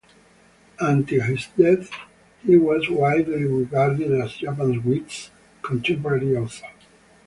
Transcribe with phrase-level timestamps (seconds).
[0.79, 1.91] Until his death,
[2.43, 5.29] he was widely regarded as Japan's greatest
[5.61, 6.65] contemporary author.